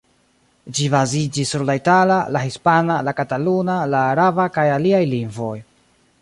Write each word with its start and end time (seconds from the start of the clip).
Ĝi 0.77 0.85
baziĝis 0.93 1.51
sur 1.55 1.65
la 1.69 1.75
itala, 1.79 2.17
la 2.37 2.41
hispana, 2.45 2.97
la 3.09 3.13
kataluna, 3.21 3.77
la 3.93 4.01
araba 4.15 4.49
kaj 4.57 4.65
aliaj 4.79 5.05
lingvoj. 5.15 5.55